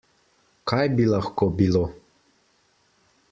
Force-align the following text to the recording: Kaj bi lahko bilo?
Kaj 0.71 0.85
bi 0.99 1.05
lahko 1.11 1.49
bilo? 1.59 1.83